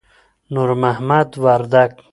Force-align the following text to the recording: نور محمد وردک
نور 0.53 0.69
محمد 0.81 1.29
وردک 1.43 1.91